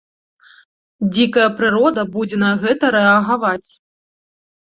Дзікая 1.15 1.43
прырода 1.59 2.01
будзе 2.15 2.37
на 2.45 2.51
гэта 2.63 2.85
рэагаваць. 2.97 3.69